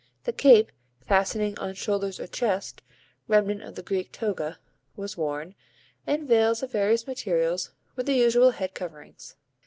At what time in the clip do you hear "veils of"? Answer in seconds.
6.27-6.71